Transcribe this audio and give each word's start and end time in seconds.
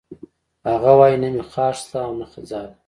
هغه 0.69 0.91
وایی 0.99 1.17
نه 1.21 1.29
مې 1.33 1.43
خاښ 1.51 1.75
شته 1.83 1.97
او 2.05 2.11
نه 2.19 2.25
ځاله 2.49 2.73